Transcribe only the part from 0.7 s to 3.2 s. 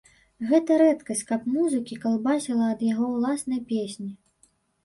рэдкасць, каб музыкі калбасіла ад яго